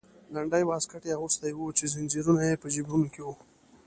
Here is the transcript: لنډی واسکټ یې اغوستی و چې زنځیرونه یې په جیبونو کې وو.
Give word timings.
لنډی 0.33 0.63
واسکټ 0.67 1.01
یې 1.07 1.13
اغوستی 1.15 1.51
و 1.55 1.75
چې 1.77 1.85
زنځیرونه 1.93 2.41
یې 2.49 2.59
په 2.61 2.67
جیبونو 2.73 3.07
کې 3.13 3.21
وو. 3.25 3.33